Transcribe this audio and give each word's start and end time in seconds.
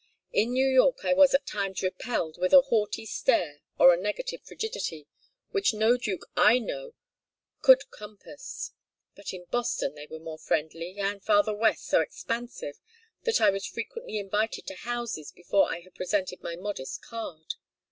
In 0.33 0.49
New 0.51 0.67
York 0.67 1.05
I 1.05 1.13
was 1.13 1.35
at 1.35 1.45
times 1.45 1.83
repelled 1.83 2.39
with 2.39 2.53
a 2.53 2.61
haughty 2.61 3.05
stare 3.05 3.61
or 3.77 3.93
a 3.93 4.01
negative 4.01 4.41
frigidity 4.43 5.07
which 5.51 5.75
no 5.75 5.95
duke 5.95 6.25
I 6.35 6.57
know 6.57 6.95
could 7.61 7.91
compass. 7.91 8.71
But 9.13 9.31
in 9.31 9.45
Boston 9.51 9.93
they 9.93 10.07
were 10.07 10.17
more 10.17 10.39
friendly, 10.39 10.97
and 10.97 11.23
farther 11.23 11.53
West 11.53 11.85
so 11.85 12.01
expansive 12.01 12.79
that 13.25 13.39
I 13.39 13.51
was 13.51 13.67
frequently 13.67 14.17
invited 14.17 14.65
to 14.65 14.73
houses 14.75 15.31
before 15.31 15.71
I 15.71 15.81
had 15.81 15.93
presented 15.93 16.41
my 16.41 16.55
modest 16.55 17.03
card. 17.03 17.53